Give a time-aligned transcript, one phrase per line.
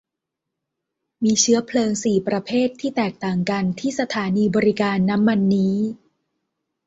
[1.23, 5.75] มีเชื้อเพลิงสี่ประเภทที่แตกต่างกันที่สถานีบริการน้ำมันนี้